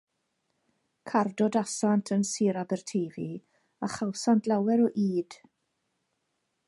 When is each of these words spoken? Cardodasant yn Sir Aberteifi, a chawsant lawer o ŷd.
Cardodasant 1.09 2.09
yn 2.15 2.25
Sir 2.29 2.55
Aberteifi, 2.63 3.27
a 3.89 3.91
chawsant 3.97 4.51
lawer 4.53 4.85
o 4.89 4.89
ŷd. 5.05 5.39